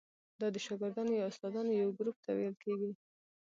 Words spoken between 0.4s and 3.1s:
د شاګردانو یا استادانو یو ګروپ ته ویل کیږي.